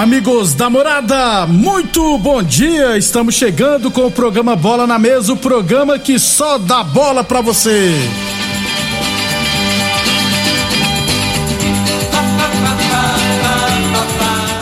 [0.00, 2.96] Amigos da morada, muito bom dia!
[2.96, 7.42] Estamos chegando com o programa Bola na Mesa o programa que só dá bola pra
[7.42, 7.92] você.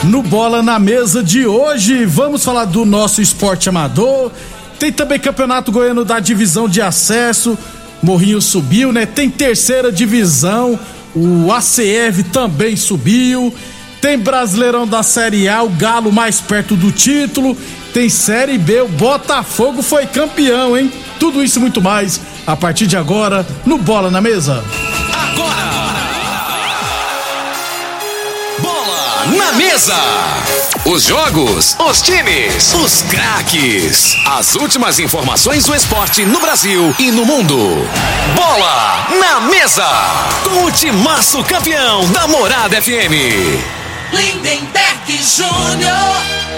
[0.03, 4.33] No Bola na Mesa de hoje, vamos falar do nosso esporte amador.
[4.77, 7.56] Tem também Campeonato Goiano da Divisão de Acesso.
[8.02, 9.06] Morrinho subiu, né?
[9.06, 10.77] Tem terceira divisão.
[11.14, 13.55] O ACF também subiu.
[14.00, 17.56] Tem Brasileirão da Série A, o Galo mais perto do título.
[17.92, 20.92] Tem Série B, o Botafogo foi campeão, hein?
[21.18, 24.64] Tudo isso e muito mais a partir de agora no Bola na Mesa.
[25.36, 25.68] Bola
[29.36, 29.95] na mesa.
[30.84, 34.17] Os jogos, os times, os craques.
[34.27, 37.58] As últimas informações do esporte no Brasil e no mundo.
[38.34, 39.86] Bola na mesa.
[40.44, 43.87] Com o timaço campeão da Morada FM.
[44.13, 46.48] Lindenberg Júnior.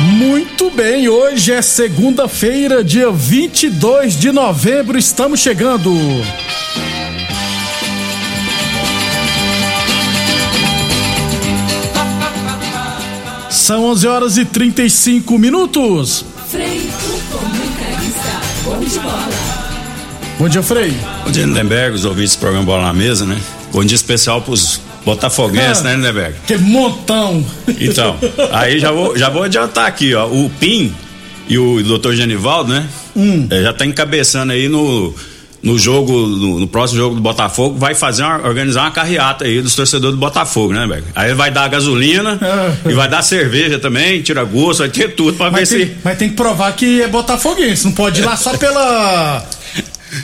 [0.00, 5.90] Muito bem, hoje é segunda-feira, dia 22 de novembro, estamos chegando.
[13.50, 16.29] São 11 horas e 35 minutos.
[20.40, 20.96] Bom dia, Frei.
[21.22, 23.36] Bom dia, Lindenberg, os ouvintes do programa Bola na Mesa, né?
[23.70, 25.90] Bom dia especial pros botafoguenses, Ah.
[25.90, 26.34] né, Lindenberg?
[26.46, 27.44] Que montão.
[27.78, 28.16] Então,
[28.50, 30.26] aí já vou, já vou adiantar aqui, ó.
[30.26, 30.94] O PIN
[31.46, 32.86] e o doutor Genivaldo, né?
[33.14, 33.46] Hum.
[33.50, 35.14] É, já tá encabeçando aí no,
[35.62, 39.60] no jogo, no, no próximo jogo do Botafogo, vai fazer uma, organizar uma carreata aí
[39.60, 41.04] dos torcedores do Botafogo, né, Lindenberg?
[41.14, 42.88] Aí vai dar gasolina Ah.
[42.88, 45.92] e vai dar cerveja também, tira gosto, vai ter tudo pra ver Mas tem, se.
[46.02, 49.44] mas tem que provar que é botafoguense, não pode ir lá só pela.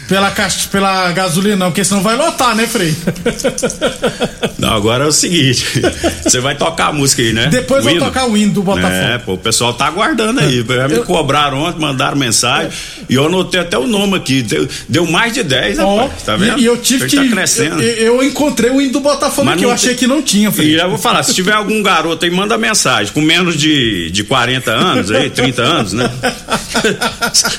[0.09, 2.95] Pela, caixa, pela gasolina, não, porque senão vai lotar, né, Frei?
[4.59, 5.67] Não, agora é o seguinte,
[6.25, 7.49] você vai tocar a música aí, né?
[7.49, 8.93] Depois O eu vou tocar o hino do Botafogo.
[8.95, 10.65] É, pô, o pessoal tá aguardando aí.
[10.69, 12.71] Já me Eu- cobraram ontem, mandaram mensagem.
[13.09, 14.43] E eu anotei até o nome aqui.
[14.43, 16.23] Deu, deu mais de 10, Ó, rapaz.
[16.23, 16.59] Tá vendo?
[16.59, 17.17] E, e eu tive que.
[17.17, 17.83] Tá crescendo.
[17.83, 20.49] Eu, eu encontrei o hino do Botafogo Mas não eu achei tem- que não tinha,
[20.49, 20.75] E Frei.
[20.77, 23.13] já vou falar, se tiver algum garoto aí, manda mensagem.
[23.13, 26.11] Com menos de, de 40 anos, aí, 30 anos, né?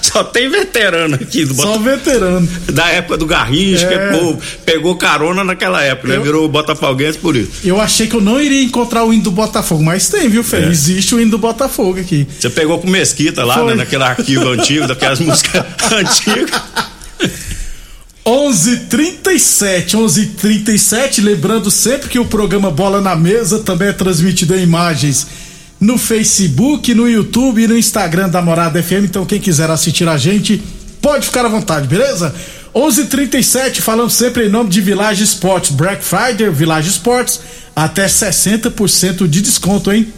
[0.02, 1.84] Só tem veterano aqui do Só Botafogo.
[2.46, 2.74] Veterano.
[2.74, 4.12] Da época do Garrincha, É.
[4.18, 6.18] pô, pegou carona naquela época, né?
[6.18, 7.52] Eu- Virou Botafoguense por isso.
[7.64, 10.64] Eu achei que eu não iria encontrar o hino do Botafogo, mas tem, viu, Frei?
[10.66, 10.68] É.
[10.70, 12.28] Existe o hino do Botafogo aqui.
[12.40, 13.68] Você pegou com Mesquita lá, Foi.
[13.68, 16.62] né, naquele arquivo antigo, daquelas músicas antigas.
[18.26, 25.28] 11:37, 11:37, lembrando sempre que o programa Bola na Mesa também é transmitido em imagens
[25.80, 29.06] no Facebook, no YouTube e no Instagram da Morada FM.
[29.06, 30.62] Então quem quiser assistir a gente
[31.08, 32.36] pode ficar à vontade, beleza?
[32.76, 37.40] 11:37, falando sempre em nome de Village Sports, Black Friday, Village Sports,
[37.74, 40.12] até 60% de desconto, hein?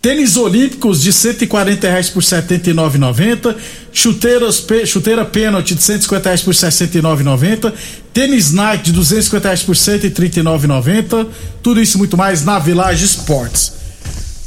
[0.00, 3.54] Tênis olímpicos de 140 reais por 79,90.
[3.92, 7.70] Chuteiras, chuteira pênalti de 150 reais por 69,90.
[8.14, 11.26] Tênis Nike de 250 reais por 139,90.
[11.62, 13.74] Tudo isso e muito mais na Village Sports.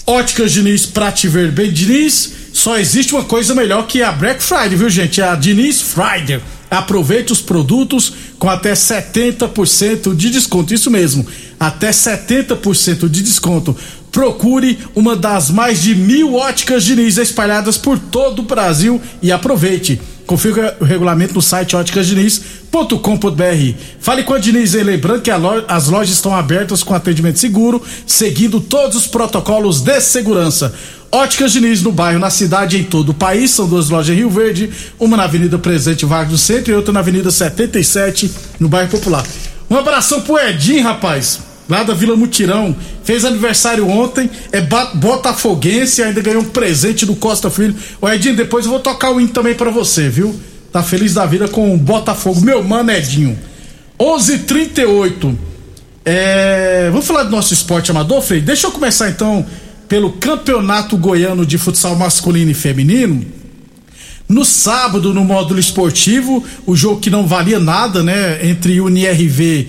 [0.07, 2.44] Óticas Diniz pra ver bem, Diniz.
[2.65, 5.21] Só existe uma coisa melhor que a Black Friday, viu gente?
[5.21, 6.41] É a Diniz Friday.
[6.67, 10.73] Aproveite os produtos com até 70% de desconto.
[10.73, 11.27] Isso mesmo,
[11.59, 13.77] até 70% de desconto.
[14.15, 20.00] Procure uma das mais de mil óticas Diniz espalhadas por todo o Brasil e aproveite.
[20.25, 23.77] Confira o regulamento no site óticasdiniz.com.br.
[24.00, 28.62] Fale com a Diniz e lembrando que as lojas estão abertas com atendimento seguro, seguindo
[28.62, 30.73] todos os protocolos de segurança.
[31.12, 33.51] Óticas Diniz no bairro, na cidade em todo o país.
[33.51, 36.94] São duas lojas em Rio Verde, uma na Avenida Presidente Vargas do Centro e outra
[36.94, 38.31] na Avenida 77,
[38.62, 39.25] no bairro Popular.
[39.69, 42.75] Um abração pro Edinho, rapaz lá da Vila Mutirão.
[43.03, 44.62] Fez aniversário ontem, é
[44.95, 47.75] botafoguense, ainda ganhou um presente do Costa Filho.
[48.01, 50.35] O Edinho, depois eu vou tocar o hino também para você, viu?
[50.71, 52.41] Tá feliz da vida com o Botafogo.
[52.41, 53.38] Meu mano Edinho.
[54.00, 55.35] 11:38.
[56.03, 58.41] É, vamos falar do nosso esporte amador, Frei?
[58.41, 59.45] Deixa eu começar então
[59.88, 63.25] pelo Campeonato Goiano de Futsal Masculino e Feminino.
[64.27, 68.39] No sábado, no módulo esportivo, o jogo que não valia nada, né?
[68.47, 69.67] Entre UniRV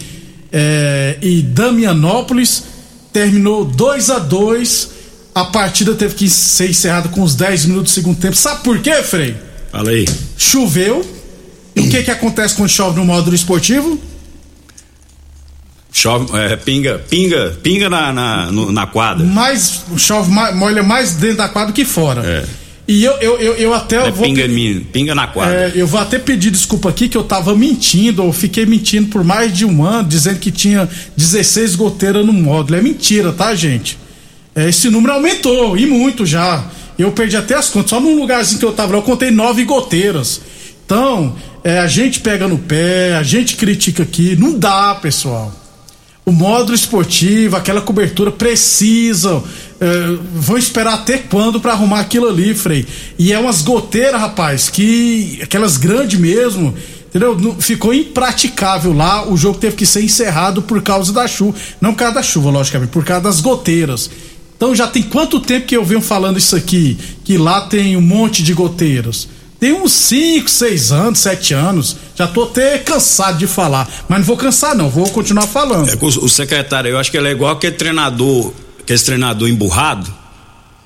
[0.53, 2.65] é, e Damianópolis.
[3.13, 4.91] Terminou 2 a 2
[5.35, 8.37] A partida teve que ser encerrada com os 10 minutos do segundo tempo.
[8.37, 9.37] Sabe por quê, Frei?
[9.73, 10.07] Fala aí.
[10.37, 11.05] Choveu.
[11.75, 14.01] E o que que acontece quando chove no módulo esportivo?
[15.93, 19.25] Chove, é, pinga, pinga, pinga na, na, no, na quadra.
[19.25, 22.23] Mais, chove, mais, molha mais dentro da quadra que fora.
[22.25, 22.66] É.
[22.89, 23.97] E eu, eu, eu, eu até.
[23.97, 25.55] É vou pinga, minha, pinga na quadra.
[25.55, 29.25] É, eu vou até pedir desculpa aqui que eu tava mentindo, eu fiquei mentindo por
[29.25, 32.79] mais de um ano, dizendo que tinha 16 goteiras no módulo.
[32.79, 33.99] É mentira, tá, gente?
[34.55, 36.65] É, esse número aumentou, e muito já.
[36.99, 37.91] Eu perdi até as contas.
[37.91, 40.41] Só num lugarzinho que eu tava lá, eu contei nove goteiras.
[40.85, 41.35] Então,
[41.65, 44.37] é, a gente pega no pé, a gente critica aqui.
[44.37, 45.53] Não dá, pessoal.
[46.29, 49.41] O módulo esportivo, aquela cobertura precisa.
[49.81, 52.85] é, vão esperar até quando para arrumar aquilo ali, Frei?
[53.17, 55.39] E é umas goteiras, rapaz, que.
[55.41, 56.75] aquelas grandes mesmo.
[57.07, 57.57] Entendeu?
[57.61, 59.25] Ficou impraticável lá.
[59.25, 61.57] O jogo teve que ser encerrado por causa da chuva.
[61.81, 64.11] Não por causa da chuva, logicamente, por causa das goteiras.
[64.57, 66.99] Então já tem quanto tempo que eu venho falando isso aqui?
[67.23, 69.29] Que lá tem um monte de goteiras.
[69.59, 71.97] Tem uns 5, 6 anos, 7 anos.
[72.15, 73.89] Já tô até cansado de falar.
[74.09, 74.91] Mas não vou cansar, não.
[74.91, 75.89] Vou continuar falando.
[75.89, 80.13] É o, o secretário, eu acho que ele é igual aquele treinador, aquele treinador emburrado.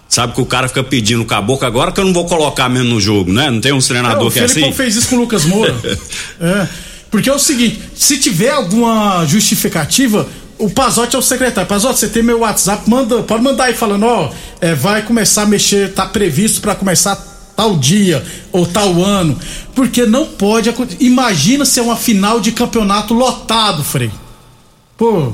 [0.08, 3.00] Sabe que o cara fica pedindo caboclo agora que eu não vou colocar mesmo no
[3.00, 3.48] jogo, né?
[3.48, 4.72] Não tem uns É, treinador o que é assim?
[4.72, 5.74] fez isso com o Lucas Moura.
[6.40, 6.68] é.
[7.10, 10.26] Porque é o seguinte: se tiver alguma justificativa,
[10.58, 11.68] o Pazotti é o secretário.
[11.68, 15.46] Pazotti, você tem meu WhatsApp, manda, pode mandar aí falando, ó, é, vai começar a
[15.46, 17.16] mexer, tá previsto para começar
[17.60, 19.38] tal dia ou tal ano.
[19.74, 20.96] Porque não pode acontecer.
[21.04, 24.10] Imagina se é uma final de campeonato lotado, Frei.
[24.96, 25.32] Pô,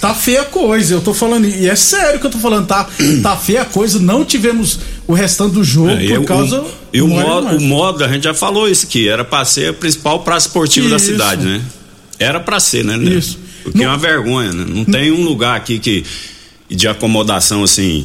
[0.00, 2.88] tá feia a coisa, eu tô falando, e é sério que eu tô falando, tá,
[3.22, 4.78] tá feia a coisa, não tivemos
[5.08, 6.64] o restante do jogo É, por causa.
[6.92, 9.72] e o modo, o modo, a gente já falou isso aqui, era pra ser a
[9.72, 11.06] principal praça esportiva da Isso.
[11.06, 11.60] cidade, né?
[12.18, 12.96] Era pra ser, né?
[12.96, 13.10] né?
[13.12, 13.38] Isso.
[13.64, 14.64] Porque Não- é uma vergonha, né?
[14.68, 16.04] Não tem um lugar aqui que
[16.70, 18.04] de acomodação assim,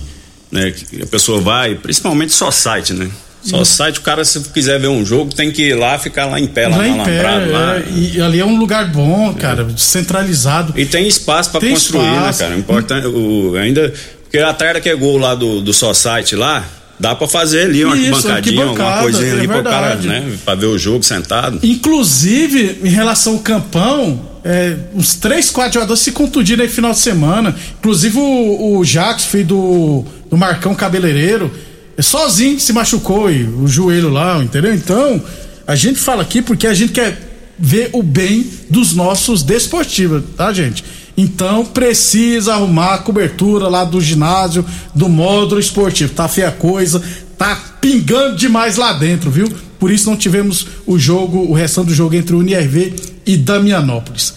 [0.51, 0.71] né?
[0.71, 3.07] Que a pessoa vai, principalmente só site, né?
[3.43, 6.39] Só site, o cara se quiser ver um jogo tem que ir lá, ficar lá
[6.39, 7.77] em pé, lá, Lá pé, alambrado, lá.
[7.77, 10.73] é, e ali é um lugar bom, cara, centralizado.
[10.75, 12.43] E tem espaço pra Tem construir, espaço.
[12.43, 12.59] né, cara?
[12.59, 13.93] Importante, o, ainda.
[14.23, 16.65] Porque atrás daquele gol lá do, do Society lá,
[16.99, 20.33] dá pra fazer ali uma Isso, arquibancadinha, alguma coisinha é ali pro cara, né?
[20.43, 21.59] Pra ver o jogo sentado.
[21.63, 26.99] Inclusive, em relação ao campão, é, uns três, quatro jogadores se contundiram aí final de
[26.99, 27.55] semana.
[27.79, 31.51] Inclusive o, o Jax, filho do, do Marcão Cabeleireiro,
[31.97, 34.73] é sozinho se machucou e o joelho lá, entendeu?
[34.73, 35.21] Então,
[35.65, 37.27] a gente fala aqui porque a gente quer
[37.57, 40.83] ver o bem dos nossos desportivos, tá, gente?
[41.17, 44.63] Então precisa arrumar a cobertura lá do ginásio,
[44.93, 46.13] do módulo esportivo.
[46.13, 47.01] Tá feia coisa,
[47.35, 49.51] tá pingando demais lá dentro, viu?
[49.79, 52.93] Por isso não tivemos o jogo, o restante do jogo entre o UNIRV
[53.25, 54.35] e Damianópolis.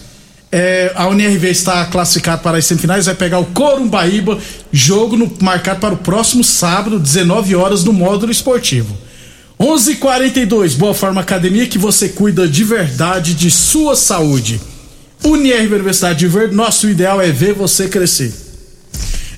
[0.51, 4.37] É, a UNIRV está classificada para as semifinais, vai pegar o Corumbaíba,
[4.71, 8.97] jogo no- marcado para o próximo sábado, 19 horas, no módulo esportivo.
[9.57, 14.59] 11:42 Boa Forma Academia que você cuida de verdade de sua saúde.
[15.23, 18.33] Unirv Universidade de Verde, nosso ideal é ver você crescer.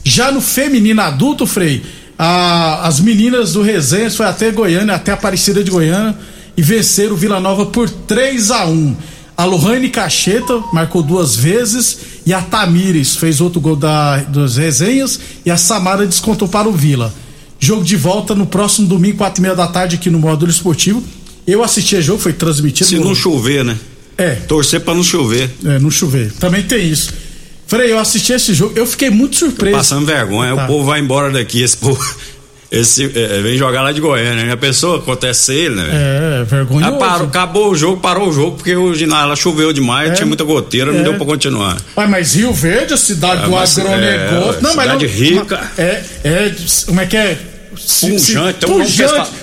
[0.04, 1.84] Já no feminino adulto, Frei,
[2.18, 6.16] a- as meninas do Resenhas foi até Goiânia, até Aparecida de Goiânia
[6.58, 8.96] e venceram o Vila Nova por 3 a 1
[9.36, 15.20] A Lohane Cacheta marcou duas vezes e a Tamires fez outro gol da, dos Resenhas
[15.46, 17.14] e a Samara descontou para o Vila.
[17.60, 21.02] Jogo de volta no próximo domingo, quatro e meia da tarde, aqui no módulo esportivo.
[21.48, 22.88] Eu assisti a jogo, foi transmitido.
[22.90, 23.78] Se no- não chover, né?
[24.18, 25.50] É, Torcer pra não chover.
[25.66, 26.32] é, não chover.
[26.34, 27.12] Também tem isso.
[27.66, 29.76] Frei, eu assisti esse jogo, eu fiquei muito surpreso.
[29.76, 30.56] Passando vergonha.
[30.56, 30.66] Tá.
[30.66, 31.62] O povo vai embora daqui.
[31.64, 32.00] Esse povo.
[32.74, 34.46] Esse, é, vem jogar lá de Goiânia.
[34.46, 34.52] né?
[34.52, 35.84] A pessoa acontece ele, né?
[35.84, 35.96] velho?
[35.96, 36.96] É, vergonhoso.
[36.96, 40.14] Ah, parou, acabou o jogo, parou o jogo, porque o ginásio choveu demais, É.
[40.16, 40.94] tinha muita goteira, É.
[40.96, 41.78] não deu pra continuar.
[41.96, 44.60] Ué, mas Rio Verde, a cidade É, do mas- agronegócio.
[44.60, 45.72] é, não, mas cidade não, rica.
[45.78, 46.52] É, é.
[46.88, 47.38] Como é que é?
[48.02, 48.90] Pujante, tem um nome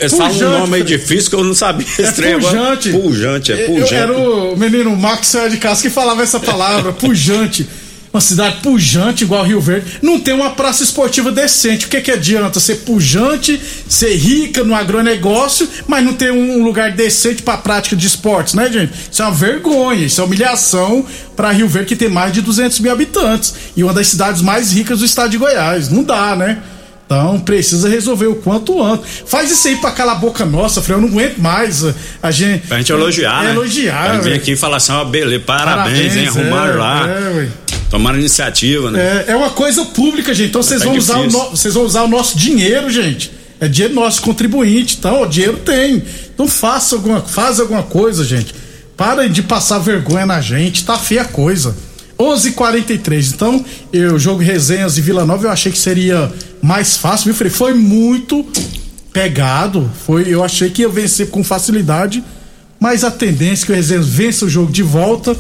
[0.09, 1.85] falam um nome aí difícil que eu não sabia.
[1.99, 2.57] É esse trem agora.
[2.57, 2.91] pujante.
[2.91, 3.95] Pujante, é Eu- pujante.
[3.95, 7.69] Era o menino Max de casa que falava essa palavra, pujante.
[8.13, 9.99] Uma cidade pujante igual Rio Verde.
[10.03, 11.87] Não tem uma praça esportiva decente.
[11.87, 16.91] O que, que adianta ser pujante, ser rica no agronegócio, mas não ter um lugar
[16.91, 18.93] decente para prática de esportes, né, gente?
[19.11, 22.81] Isso é uma vergonha, isso é humilhação para Rio Verde, que tem mais de 200
[22.81, 25.89] mil habitantes e uma das cidades mais ricas do estado de Goiás.
[25.89, 26.59] Não dá, né?
[27.07, 29.25] Então precisa resolver o quanto antes.
[29.27, 30.97] Faz isso aí pra calar a boca nossa, Frei.
[30.97, 31.85] Eu não aguento mais.
[32.23, 32.69] A gente.
[32.69, 33.51] Pra gente elogiar, é, né?
[33.51, 34.05] Elogiar.
[34.05, 36.29] Pra gente vir aqui e falar assim, ó, beleza, parabéns, Parabéns, hein?
[36.29, 37.09] Arrumaram é, lá.
[37.09, 37.70] é.
[37.91, 39.25] Tomaram iniciativa, né?
[39.29, 40.49] É, é uma coisa pública, gente.
[40.51, 43.31] Então vocês Tá vão, usar o no- vocês vão usar o nosso dinheiro, gente.
[43.61, 44.97] É dinheiro nosso contribuinte.
[44.99, 46.03] Então, o dinheiro tem.
[46.33, 48.55] Então faça alguma, faz alguma coisa, gente.
[48.97, 50.85] Para de passar vergonha na gente.
[50.85, 51.77] Tá feia a coisa.
[52.19, 53.33] 11:43.
[53.35, 55.47] Então, eu jogo resenhas de Vila Nova.
[55.47, 56.33] Eu achei que seria
[56.63, 57.51] mais fácil, viu, Frei?
[57.51, 58.47] Foi muito
[59.13, 59.91] pegado.
[60.07, 62.23] Foi, eu achei que ia vencer com facilidade.
[62.79, 65.37] Mas a tendência é que o Resenhas vença o jogo de volta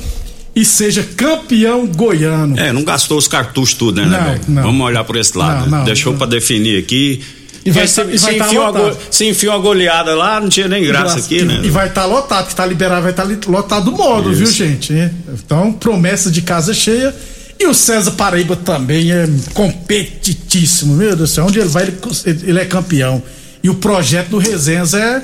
[0.54, 2.58] e seja campeão goiano.
[2.58, 4.62] É, não gastou os cartuchos tudo, né, Não, né, não.
[4.62, 5.68] Vamos olhar por esse lado.
[5.70, 7.22] Não, não, Deixou pra definir aqui.
[7.64, 10.66] E vai tá- e vai tá enfiou go- se enfiou uma goleada lá, não tinha
[10.66, 11.60] nem graça aqui, e, né?
[11.62, 13.96] E vai estar lotado, que tá liberado, vai estar lotado do
[14.32, 14.54] viu, Isso.
[14.54, 14.92] gente?
[14.94, 15.10] É.
[15.34, 17.14] Então, promessa de casa cheia.
[17.58, 21.44] E o César Paraíba também é competitíssimo, meu Deus do céu.
[21.46, 21.82] Onde ele vai,
[22.24, 23.22] ele, ele é campeão.
[23.62, 25.22] E o projeto do Resenhas é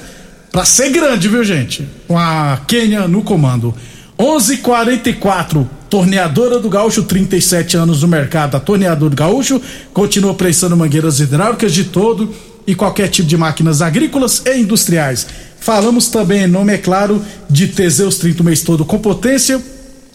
[0.52, 1.86] pra ser grande, viu, gente?
[2.06, 3.74] Com a Quênia no comando.
[4.18, 8.56] 11:44 Torneadora do Gaúcho, 37 anos no mercado.
[8.56, 9.60] A Torneadora do Gaúcho
[9.92, 12.34] continua prestando mangueiras hidráulicas de todo
[12.66, 15.26] e qualquer tipo de máquinas agrícolas e industriais.
[15.60, 19.62] Falamos também, em nome é claro, de Teseus 30 o mês todo com potência.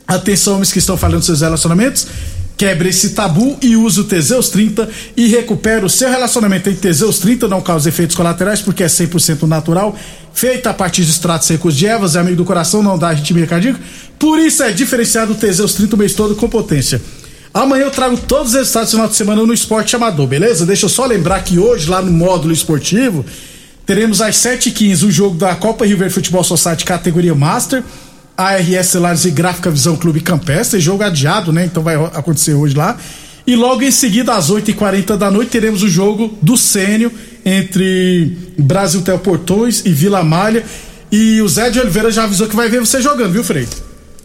[0.07, 2.07] Atenção, homens que estão falando seus relacionamentos.
[2.61, 4.87] Quebre esse tabu e use o Teseus 30
[5.17, 6.69] e recupere o seu relacionamento.
[6.69, 9.97] Em Teseus 30 não causa efeitos colaterais porque é 100% natural,
[10.31, 13.47] feita a partir de extratos secos de ervas, é amigo do coração, não dá arritmia
[13.47, 13.79] cardíaca.
[14.19, 17.01] Por isso é diferenciado o Teseus 30 o mês todo com potência.
[17.51, 20.63] Amanhã eu trago todos os resultados do final de semana no Esporte Amador, beleza?
[20.63, 23.25] Deixa eu só lembrar que hoje, lá no módulo esportivo,
[23.87, 27.83] teremos às 7h15 o jogo da Copa Rio Verde Futebol Society categoria Master.
[28.41, 31.65] ARS Celulares e Gráfica Visão Clube Campestre, jogo adiado, né?
[31.65, 32.97] Então vai acontecer hoje lá.
[33.45, 37.11] E logo em seguida, às 8h40 da noite, teremos o jogo do Sênio
[37.43, 40.63] entre Brasil Portões e Vila Malha.
[41.11, 43.67] E o Zé de Oliveira já avisou que vai ver você jogando, viu, Frei?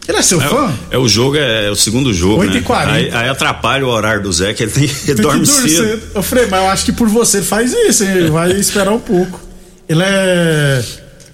[0.07, 0.73] Ele é seu fã?
[0.89, 2.85] É, é o jogo, é, o segundo jogo, 8h40.
[2.85, 2.91] né?
[2.93, 5.69] Aí, aí atrapalha o horário do Zé, que ele, tem, ele Tem que dorme dormir
[5.69, 6.01] cedo.
[6.15, 8.11] Ô, Frei, mas eu acho que por você ele faz isso, hein?
[8.11, 9.41] Ele vai esperar um pouco.
[9.89, 10.81] Ele é.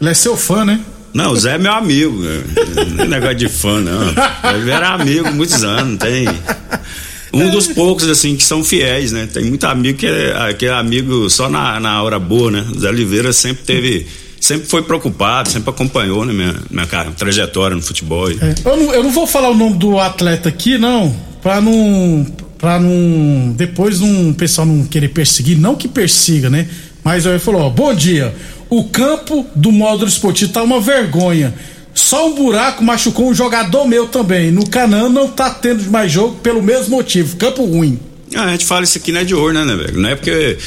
[0.02, 0.80] Ele é seu fã, né?
[1.14, 2.22] Não, o Zé é meu amigo.
[2.96, 4.02] Não é negócio de fã, não.
[4.56, 6.28] Ele era amigo muitos anos, tem.
[7.32, 9.28] Um dos poucos, assim, que são fiéis, né?
[9.32, 12.66] Tem muito amigo que é, que é amigo só na, na hora boa, né?
[12.76, 14.08] O Zé Oliveira sempre teve.
[14.40, 18.30] Sempre foi preocupado, sempre acompanhou né, minha, minha cara- trajetória no futebol.
[18.30, 22.26] É, Eu não, eu não vou falar o nome do atleta aqui, não, pra não.
[22.58, 23.54] pra não.
[23.56, 26.68] depois o pessoal não querer perseguir, não que persiga, né?
[27.04, 28.36] Mas aí falou: ó, bom dia.
[28.74, 31.54] O campo do módulo esportivo tá uma vergonha.
[31.94, 34.50] Só um buraco machucou um jogador meu também.
[34.50, 37.38] No Canã não tá tendo mais jogo pelo mesmo motivo.
[37.38, 38.00] Campo ruim.
[38.36, 40.00] Ah, a gente fala isso aqui não é de ouro, né, né, velho?
[40.00, 40.58] Não é porque.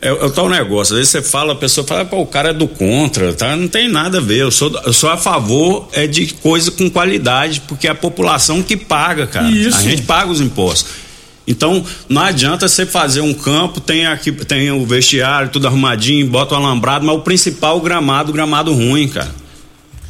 [0.00, 2.50] É, é o tal negócio, às vezes você fala, a pessoa fala, pô, o cara
[2.50, 3.56] é do contra, tá?
[3.56, 4.42] Não tem nada a ver.
[4.42, 8.62] Eu sou, eu sou a favor é de coisa com qualidade, porque é a população
[8.62, 9.50] que paga, cara.
[9.50, 9.76] Isso.
[9.76, 11.07] A gente paga os impostos.
[11.48, 16.54] Então, não adianta você fazer um campo, tem aqui, tem o vestiário, tudo arrumadinho, bota
[16.54, 19.34] o alambrado, mas o principal o gramado, o gramado ruim, cara.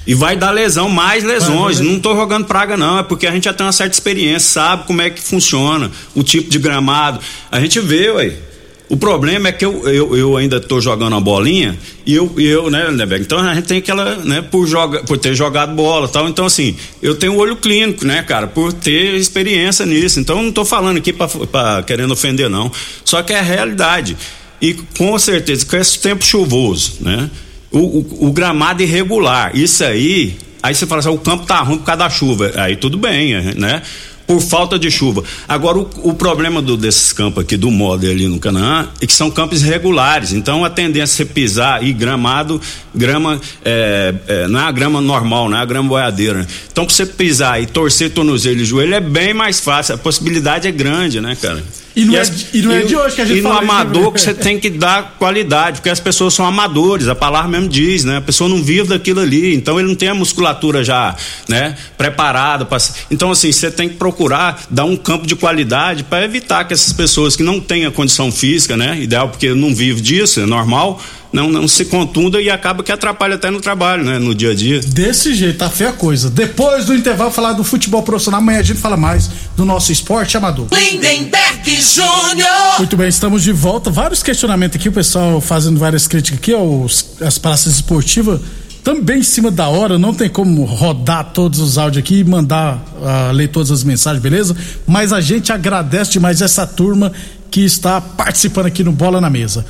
[0.05, 1.79] E vai dar lesão, mais lesões.
[1.79, 2.99] Não tô jogando praga, não.
[2.99, 6.25] É porque a gente já tem uma certa experiência, sabe como é que funciona, o
[6.25, 7.21] tipo de gramado.
[7.53, 8.48] A gente vê, ué.
[8.89, 12.71] O problema é que eu, eu, eu ainda tô jogando a bolinha e eu, eu
[12.71, 13.23] né, Lindeberg?
[13.23, 16.27] Então a gente tem aquela, né, por, joga, por ter jogado bola tal.
[16.27, 20.19] Então, assim, eu tenho olho clínico, né, cara, por ter experiência nisso.
[20.19, 22.73] Então, não tô falando aqui pra querendo ofender, não.
[23.05, 24.17] Só que é a realidade.
[24.61, 27.31] E com certeza, com esse tempo chuvoso, né?
[27.71, 31.77] O, o, o gramado irregular, isso aí, aí você fala assim, o campo tá ruim
[31.77, 33.83] por causa da chuva, aí tudo bem, né?
[34.29, 35.25] Por falta de chuva.
[35.49, 39.13] Agora, o, o problema do, desses campos aqui, do modo ali no Canaã, é que
[39.13, 42.61] são campos irregulares, então a tendência é pisar e gramado,
[42.95, 46.41] grama, é, é, não é a grama normal, não é a grama boiadeira.
[46.41, 46.47] né?
[46.71, 50.69] Então, pra você pisar e torcer tornozelo e joelho é bem mais fácil, a possibilidade
[50.69, 51.65] é grande, né, cara?
[51.97, 53.49] E não, é, as- e não é e de hoje que a gente E no
[53.49, 53.81] fala isso, né?
[53.81, 57.69] amador que você tem que dar qualidade, porque as pessoas são amadores, a palavra mesmo
[57.69, 58.19] diz, né?
[58.19, 61.17] A pessoa não vive daquilo ali, então ele não tem a musculatura já,
[61.49, 62.79] né, preparada para
[63.11, 66.93] Então assim, você tem que procurar dar um campo de qualidade para evitar que essas
[66.93, 71.03] pessoas que não têm a condição física, né, ideal porque não vive disso, é normal,
[71.33, 74.55] não não se contunda e acaba que atrapalha até no trabalho, né, no dia a
[74.55, 74.81] dia.
[74.81, 76.31] Desse jeito, tá feia a coisa.
[76.31, 78.41] Depois do intervalo, falar do futebol profissional.
[78.41, 80.67] Amanhã a gente fala mais do nosso esporte amador.
[80.73, 82.79] Lindenberg Júnior.
[82.79, 83.91] Muito bem, estamos de volta.
[83.91, 88.41] Vários questionamentos aqui, o pessoal fazendo várias críticas aqui aos, às praças esportivas.
[88.83, 92.83] Também em cima da hora, não tem como rodar todos os áudios aqui e mandar
[93.03, 94.57] ah, ler todas as mensagens, beleza?
[94.87, 97.13] Mas a gente agradece demais essa turma
[97.51, 99.67] que está participando aqui no Bola na Mesa.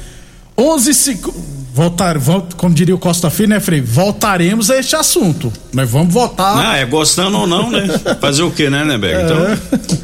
[0.59, 1.33] 11 seg-
[1.73, 3.81] voltar, volt, como diria o Costa Filho, né, Frei?
[3.81, 5.53] Voltaremos a este assunto.
[5.73, 6.57] Nós vamos votar.
[6.73, 7.87] Ah, é gostando ou não, né?
[8.21, 9.23] Fazer o quê, né, Neberg?
[9.23, 9.25] É.
[9.75, 9.99] Então,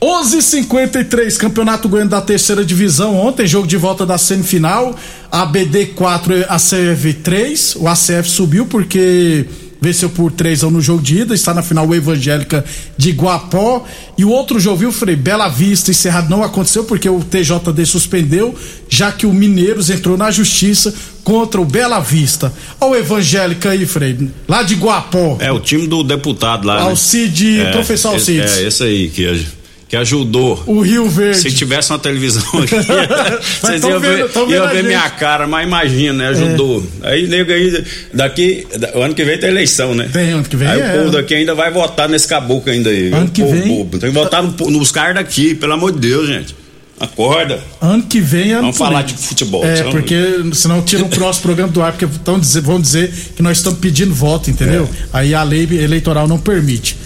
[0.00, 4.96] 11:53 Campeonato Goiano da Terceira Divisão ontem, jogo de volta da semifinal.
[5.30, 7.76] ABD 4, ACF 3.
[7.76, 9.46] O ACF subiu porque
[9.82, 12.64] venceu por 3 a 1 no jogo de ida, está na final o Evangélica
[12.96, 13.84] de Guapó.
[14.16, 15.16] E o outro jogo, viu, Frei?
[15.16, 18.54] Bela Vista e Cerrado não aconteceu porque o TJD suspendeu,
[18.88, 22.52] já que o Mineiros entrou na justiça contra o Bela Vista.
[22.80, 24.16] Olha o Evangélica aí, Frei,
[24.48, 25.36] lá de Guapó.
[25.40, 26.82] é o time do deputado lá, né?
[26.82, 28.58] Alcide, É, professor esse- Alcides.
[28.58, 29.44] É, esse aí que,
[29.92, 30.62] que ajudou.
[30.66, 31.36] O Rio Verde.
[31.38, 32.76] Se tivesse uma televisão aqui,
[33.60, 34.78] vocês iam ver, vendo iam ver.
[34.78, 34.82] É.
[34.82, 36.28] minha cara, mas imagina, né?
[36.28, 36.82] Ajudou.
[37.02, 37.84] Aí, nego aí,
[38.14, 40.08] daqui, da- o ano que vem tem eleição, né?
[40.10, 40.94] Tem, ano que vem Aí é.
[40.94, 43.12] o povo daqui ainda vai votar nesse caboclo ainda aí.
[43.12, 43.98] Ano que vem- bobo.
[43.98, 46.56] Tem que votar no- nos caras daqui, pelo amor de Deus, gente.
[46.98, 47.60] Acorda.
[47.78, 49.62] Ano que vem é Vamos falar de futebol.
[49.62, 50.16] É, porque
[50.54, 53.78] senão tira o próximo programa do ar, porque tão dizer, vão dizer que nós estamos
[53.78, 54.88] pedindo voto, entendeu?
[54.90, 55.06] É.
[55.12, 56.96] Aí a lei eleitoral não permite.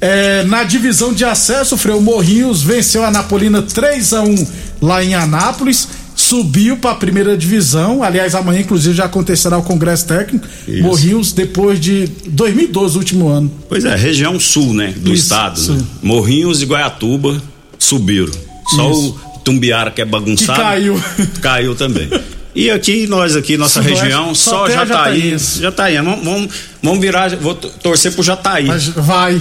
[0.00, 4.46] É, na divisão de acesso, o Freu Morrinhos venceu a Napolina 3 a 1
[4.80, 8.02] lá em Anápolis, subiu para a primeira divisão.
[8.02, 10.46] Aliás, amanhã, inclusive, já acontecerá o Congresso Técnico.
[10.66, 10.82] Isso.
[10.82, 13.50] Morrinhos, depois de 2012, último ano.
[13.68, 14.94] Pois é, região sul, né?
[14.96, 15.60] Do Isso, estado.
[15.74, 15.82] Né?
[16.02, 17.42] Morrinhos e Guaiatuba
[17.78, 18.32] subiram.
[18.76, 19.20] Só Isso.
[19.34, 20.58] o Tumbiara que é bagunçado.
[20.58, 21.02] Que caiu.
[21.40, 22.08] Caiu também.
[22.54, 25.36] E aqui, nós aqui, nossa Sudoeste, região, só só Jataí.
[25.60, 25.96] Jataí.
[25.96, 28.64] Vamos, vamos, vamos virar, vou torcer pro Jataí.
[28.66, 29.40] Mas vai.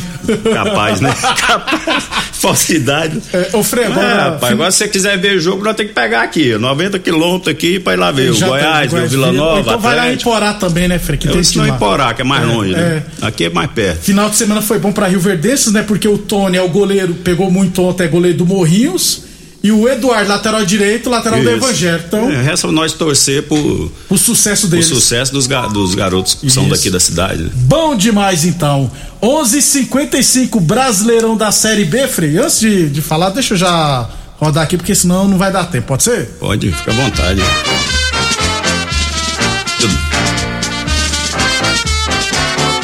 [0.53, 1.15] Capaz, né?
[1.47, 2.03] Capaz.
[2.33, 3.19] Falsidade.
[3.33, 5.91] É, ô, Frei, agora- É, rapaz, agora se você quiser ver o jogo, nós temos
[5.93, 8.31] que pegar aqui, ó, 90 quilômetros aqui pra ir lá ver.
[8.31, 9.31] O Goiás, o Vila.
[9.31, 10.29] Nova, Então vai lá em Atlético.
[10.31, 11.17] Porá também, né, Frei?
[11.17, 11.73] Que Eu tem time em.
[11.77, 13.03] Porá, que é mais É, longe, né?
[13.21, 13.25] é.
[13.25, 14.01] Aqui é mais perto.
[14.03, 15.81] Final de semana foi bom pra Rio Verdenses, né?
[15.81, 19.23] Porque o Tony é o goleiro, pegou muito ontem, é goleiro do Morrinhos.
[19.63, 21.55] E o Eduardo, lateral direito, lateral do Isso.
[21.65, 22.03] Evangelho.
[22.07, 24.85] Então, É, resta nós torcer por, o sucesso o deles.
[24.85, 26.71] sucesso dos, ga- dos garotos que são Isso.
[26.75, 27.51] daqui da cidade.
[27.53, 28.89] Bom demais, então.
[29.21, 32.37] 11:55 Brasileirão da Série B, Frei.
[32.37, 34.07] Antes de, de falar, deixa eu já
[34.39, 35.87] rodar aqui, porque senão não vai dar tempo.
[35.87, 36.25] Pode ser?
[36.39, 37.41] Pode, fica à vontade.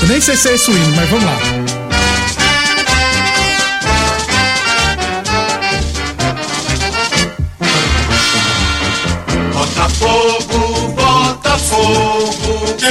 [0.02, 1.38] Eu nem sei se é isso indo, mas vamos lá.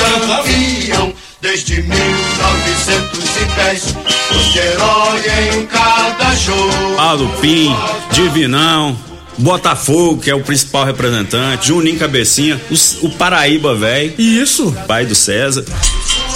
[0.01, 3.95] Campeão desde 1910.
[4.31, 5.23] Os herói
[5.57, 6.99] em cada jogo.
[6.99, 7.75] Aldo Pim,
[8.13, 8.97] Divinão,
[9.39, 14.73] Botafogo, que é o principal representante, Juninho Cabecinha, os- o, Paraíba, velho, isso?
[14.87, 15.65] pai do César.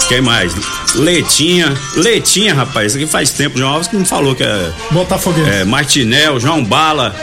[0.07, 0.53] Quem mais?
[0.95, 5.49] Letinha, Letinha, rapaz, isso aqui faz tempo, João Alves que me falou que é, Botafoguense.
[5.49, 7.15] é Martinel, João Bala,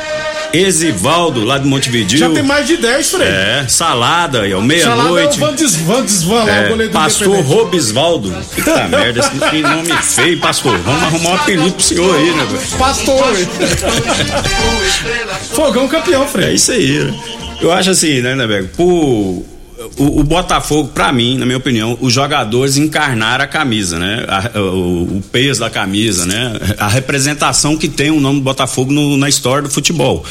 [0.57, 2.19] Exivaldo, lá de Montevideo.
[2.19, 3.27] Já tem mais de 10, Frei.
[3.29, 5.39] É, Salada, aí, ó, Salada é o meia-noite.
[5.41, 7.41] Van Desvan, Desvan lá, o É, goleiro do pastor.
[7.45, 8.31] Robisvaldo.
[8.55, 10.79] Puta merda, esse nome feio, pastor.
[10.79, 12.63] Vamos arrumar um apelido pro senhor aí, né, velho?
[12.79, 13.25] Pastor.
[15.55, 16.55] Fogão campeão, É Frei.
[16.55, 16.99] isso aí.
[17.05, 17.15] né?
[17.61, 18.69] Eu acho assim, né, Neberg?
[18.77, 19.45] Por.
[19.97, 24.25] O, o Botafogo, pra mim, na minha opinião, os jogadores encarnaram a camisa, né?
[24.29, 26.53] A- o, o peso da camisa, né?
[26.79, 30.25] A representação que tem o nome do Botafogo no- na história do futebol.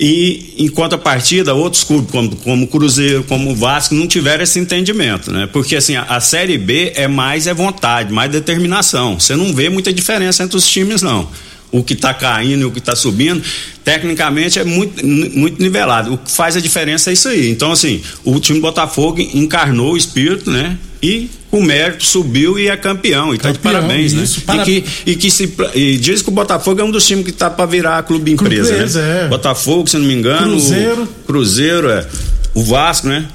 [0.00, 5.48] E, em contrapartida, outros clubes, como, como Cruzeiro, como Vasco, não tiveram esse entendimento, né?
[5.52, 9.18] Porque, assim, a, a Série B é mais é vontade, mais determinação.
[9.18, 11.28] Você não vê muita diferença entre os times, não.
[11.70, 13.42] O que está caindo e o que está subindo,
[13.84, 16.14] tecnicamente é muito, muito nivelado.
[16.14, 17.50] O que faz a diferença é isso aí.
[17.50, 20.78] Então, assim, o time do Botafogo encarnou o espírito, né?
[21.02, 23.34] E com mérito subiu e é campeão.
[23.34, 24.42] E tá de Campeão, parabéns, isso, né?
[24.46, 25.52] para- E, que, e que se.
[25.74, 28.72] E diz que o Botafogo é um dos times que tá para virar clube empresa,
[28.74, 29.24] empresa, né?
[29.26, 29.28] é.
[29.28, 30.50] Botafogo, se não me engano.
[30.52, 31.02] Cruzeiro.
[31.02, 32.06] o Cruzeiro, é.
[32.54, 33.26] O Vasco, né?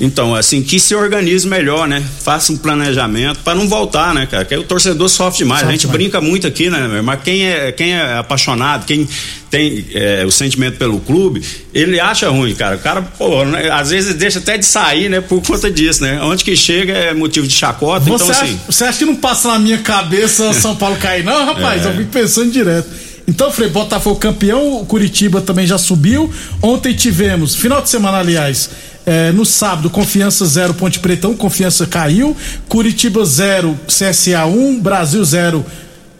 [0.00, 2.02] Então, assim, que se organize melhor, né?
[2.22, 4.46] Faça um planejamento para não voltar, né, cara?
[4.46, 5.60] Que o torcedor sofre demais.
[5.60, 5.98] Sofre a gente demais.
[5.98, 7.02] brinca muito aqui, né?
[7.04, 9.06] Mas quem é, quem é apaixonado, quem
[9.50, 11.42] tem é, o sentimento pelo clube,
[11.74, 12.76] ele acha ruim, cara.
[12.76, 13.68] O cara, pô, né?
[13.70, 15.20] às vezes deixa até de sair, né?
[15.20, 16.18] Por conta disso, né?
[16.22, 18.00] Onde que chega é motivo de chacota.
[18.00, 18.60] Você, então, acha, assim...
[18.66, 21.22] você acha que não passa na minha cabeça São Paulo cair?
[21.22, 21.88] Não, rapaz, é.
[21.88, 22.88] eu fico pensando direto.
[23.28, 26.32] Então, Frei, Botafogo campeão, o Curitiba também já subiu.
[26.60, 28.70] Ontem tivemos, final de semana, aliás,
[29.06, 32.36] é, no sábado, Confiança 0, Ponte Pretão, Confiança caiu.
[32.68, 35.64] Curitiba 0, CSA 1, Brasil 0,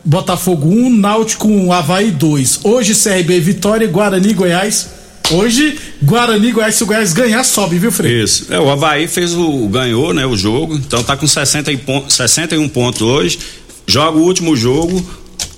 [0.04, 2.60] Botafogo 1, Náutico 1, Havaí 2.
[2.64, 4.88] Hoje, CRB Vitória, Guarani Goiás.
[5.30, 8.22] Hoje, Guarani Goiás, se o Goiás ganhar, sobe, viu, Frei?
[8.22, 8.46] Isso.
[8.50, 9.68] É, o Havaí fez o.
[9.68, 10.74] ganhou, né, o jogo.
[10.74, 13.38] Então tá com 60 e 61 pontos hoje.
[13.86, 15.04] Joga o último jogo.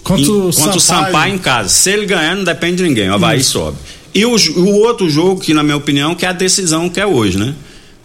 [0.02, 0.76] Contra, o, contra Sampaio.
[0.76, 1.68] o Sampaio em casa.
[1.68, 3.08] Se ele ganhar, não depende de ninguém.
[3.08, 3.52] O Havaí Isso.
[3.52, 3.78] sobe.
[4.14, 7.06] E o, o outro jogo, que na minha opinião, que é a decisão que é
[7.06, 7.54] hoje, né?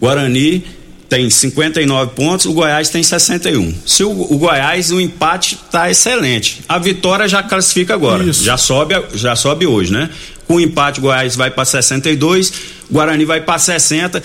[0.00, 0.64] Guarani
[1.08, 3.74] tem 59 pontos, o Goiás tem 61.
[3.86, 6.60] Se o, o Goiás, o empate está excelente.
[6.68, 8.22] A vitória já classifica agora.
[8.24, 8.44] Isso.
[8.44, 10.10] Já sobe, já sobe hoje, né?
[10.46, 12.52] Com o empate, o Goiás vai para 62,
[12.90, 14.22] Guarani vai para 60.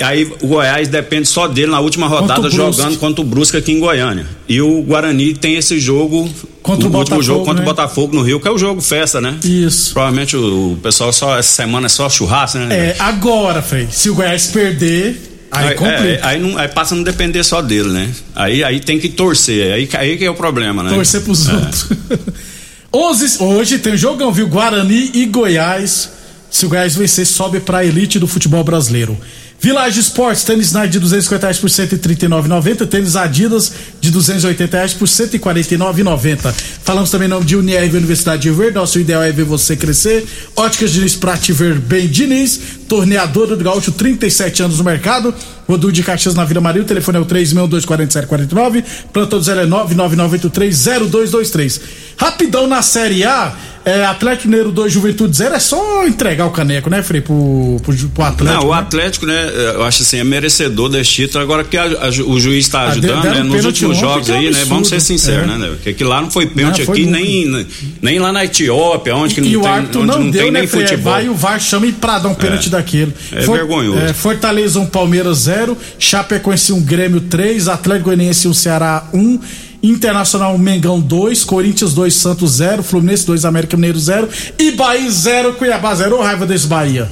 [0.00, 3.78] Aí o Goiás depende só dele na última rodada jogando contra o Brusque aqui em
[3.78, 4.26] Goiânia.
[4.48, 6.28] E o Guarani tem esse jogo
[6.62, 7.62] contra o, o último jogo contra né?
[7.62, 9.38] o Botafogo no Rio, que é o jogo festa, né?
[9.44, 9.92] Isso.
[9.92, 12.74] Provavelmente o, o pessoal só essa semana é só churrasco, né?
[12.74, 16.96] É, agora, Frei, se o Goiás perder, Aí, aí, é, aí, não, aí, passa a
[16.96, 18.10] não depender só dele, né?
[18.34, 20.90] Aí, aí tem que torcer, aí, aí que é o problema, né?
[20.90, 21.52] Torcer pros é.
[21.52, 21.86] outros.
[22.92, 24.48] 11, hoje tem jogão, viu?
[24.48, 26.10] Guarani e Goiás.
[26.48, 29.18] Se o Goiás vencer, sobe pra elite do futebol brasileiro.
[29.60, 32.86] Village Sports, tênis Nike de 250 reais por 139,90.
[32.86, 33.72] Tênis Adidas
[34.04, 36.52] de 280 reais por 149,90.
[36.84, 38.74] Falamos também em nome de Unirv Universidade de Verde.
[38.74, 40.26] Nosso ideal é ver você crescer.
[40.54, 42.60] Óticas Diniz Prate Bem Diniz.
[42.88, 45.34] Torneadora do Gaúcho, 37 anos no mercado.
[45.66, 46.82] Rodul de Caxias na Vila Maria.
[46.82, 48.84] O telefone é o 3624749.
[49.12, 51.80] Plantão do 09 99830223.
[52.18, 56.88] Rapidão na Série A é, Atlético Mineiro 2, Juventude 0, é só entregar o caneco,
[56.88, 58.62] né, Frei, pro, pro, pro Atlético.
[58.62, 58.80] Não, o né?
[58.80, 62.64] Atlético, né, eu acho assim, é merecedor desse título, agora que a, a, o juiz
[62.64, 65.58] está ah, ajudando, né, nos últimos jogos aí, né, vamos ser sinceros, é.
[65.58, 67.66] né, porque aqui lá não foi pênalti não, aqui, nem,
[68.00, 70.60] nem lá na Etiópia, onde que e, não, tem, onde não, não deu, tem né,
[70.60, 71.12] nem Frei, futebol.
[71.12, 73.12] Vai o VAR chama e pra dar um pênalti é, daquele.
[73.32, 73.98] É For, vergonhoso.
[73.98, 79.38] É, Fortaleza 1, Palmeiras 0, Chapecoense 1, Grêmio 3, Atlético Goianiense 1, Ceará 1,
[79.82, 84.28] Internacional Mengão 2, Corinthians 2, Santos 0, Fluminense 2, América Mineiro 0
[84.58, 86.16] e Bahia 0, Cuiabá 0.
[86.16, 87.10] Ô raiva desse Bahia.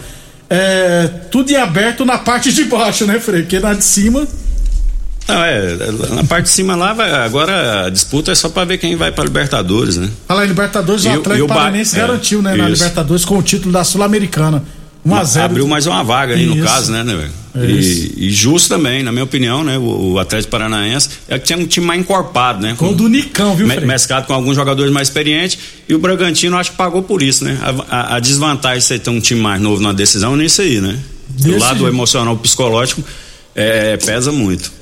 [0.49, 3.43] É, tudo em aberto na parte de baixo, né, Frei?
[3.43, 4.27] Porque na de cima.
[5.29, 5.77] Não, é,
[6.15, 9.13] na parte de cima lá, vai, agora a disputa é só pra ver quem vai
[9.13, 10.11] pra Libertadores, né?
[10.27, 14.63] Fala Libertadores, o Atlético Paranaense garantiu, né, na Libertadores com o título da Sul-Americana.
[15.05, 16.55] 1 a 0 Abriu mais uma vaga aí, Isso.
[16.55, 17.43] no caso, né, né, velho?
[17.55, 19.77] E, e, justo também, na minha opinião, né?
[19.77, 22.75] O, o Atlético Paranaense é que tinha um time mais encorpado, né?
[22.79, 25.59] Com o do Nicão, viu, me, Mescado com alguns jogadores mais experientes.
[25.87, 27.59] E o Bragantino acho que pagou por isso, né?
[27.61, 30.63] A, a, a desvantagem de você ter um time mais novo na decisão é isso
[30.63, 30.99] aí, né?
[31.29, 31.89] Desse do lado jeito.
[31.93, 33.03] emocional psicológico
[33.55, 34.73] é, pesa muito.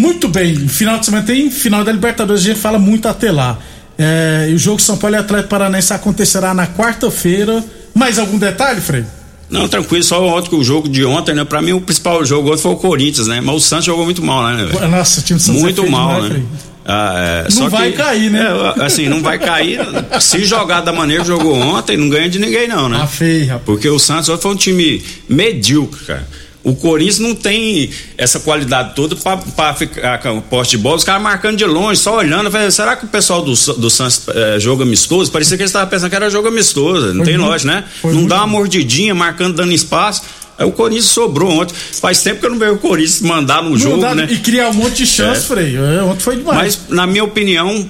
[0.00, 3.58] Muito bem, final de semana tem final da Libertadores, a gente fala muito até lá.
[3.98, 7.62] É, e o jogo São Paulo e Atlético Paranaense acontecerá na quarta-feira.
[7.94, 9.04] Mais algum detalhe, Frei?
[9.50, 11.44] Não, tranquilo, só ontem, o jogo de ontem, né?
[11.44, 13.42] Pra mim o principal jogo ontem foi o Corinthians, né?
[13.42, 14.64] Mas o Santos jogou muito mal, né?
[14.64, 14.88] Véio?
[14.88, 16.42] Nossa, o time do Santos Muito é mal, né?
[16.86, 17.14] Ah,
[17.46, 18.46] é, não vai que, cair, né?
[18.78, 19.80] É, assim, não vai cair.
[20.18, 22.98] se jogar da maneira que jogou ontem, não ganha de ninguém, não, né?
[23.02, 23.64] Ah, feio, rapaz.
[23.66, 26.26] Porque o Santos foi um time medíocre, cara.
[26.62, 31.04] O Corinthians não tem essa qualidade toda para ficar com o poste de bola, os
[31.04, 32.50] caras marcando de longe, só olhando.
[32.50, 35.32] Falei, será que o pessoal do, do Santos é, joga amistoso?
[35.32, 37.14] Parecia que eles estavam pensando que era jogo amistoso.
[37.14, 37.84] Não foi tem lógica, né?
[38.04, 38.28] Não muito.
[38.28, 40.22] dá uma mordidinha, marcando, dando espaço.
[40.58, 41.74] Aí o Corinthians sobrou ontem.
[41.74, 44.28] Faz tempo que eu não vejo o Corinthians mandar no jogo, né?
[44.30, 45.42] E criar um monte de chance, é.
[45.44, 45.76] Frei.
[45.76, 46.58] É, ontem foi demais.
[46.58, 47.88] Mas, na minha opinião,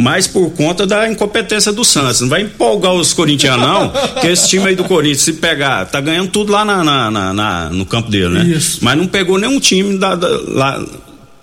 [0.00, 2.20] mas por conta da incompetência do Santos.
[2.20, 6.00] Não vai empolgar os corintianos, não, que esse time aí do Corinthians, se pegar, tá
[6.00, 8.44] ganhando tudo lá na, na, na, na no campo dele, né?
[8.44, 8.78] Isso.
[8.82, 10.84] Mas não pegou nenhum time da, da lá,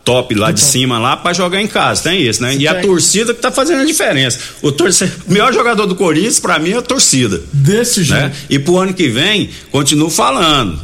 [0.07, 2.55] top lá de cima lá para jogar em casa, tem isso, né?
[2.55, 4.39] e a torcida que tá fazendo a diferença.
[4.61, 7.41] O torcedor, melhor jogador do Corinthians para mim é a torcida.
[7.51, 8.05] Desse né?
[8.05, 8.23] jeito.
[8.23, 8.31] Né?
[8.49, 10.79] E pro ano que vem, continuo falando,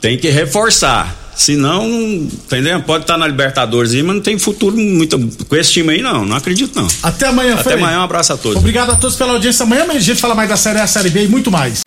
[0.00, 1.16] tem que reforçar.
[1.38, 2.82] Senão, entendeu?
[2.82, 6.24] Pode estar na Libertadores aí, mas não tem futuro muito com esse time aí, não.
[6.24, 6.88] Não acredito, não.
[7.00, 8.58] Até amanhã, Até amanhã, um abraço a todos.
[8.58, 9.62] Obrigado a todos pela audiência.
[9.62, 11.82] Amanhã a gente fala mais da Série A, Série B e muito mais.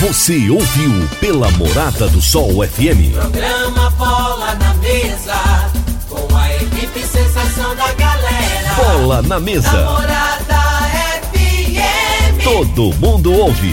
[0.00, 3.12] Você ouviu pela Morada do Sol FM.
[3.14, 5.70] Programa Bola na Mesa,
[6.08, 8.74] com a equipe sensação da galera.
[8.74, 9.70] Bola na Mesa.
[9.70, 10.90] Morada
[11.32, 12.42] FM.
[12.42, 13.72] Todo mundo ouve